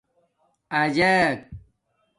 اجݳک 0.79 1.19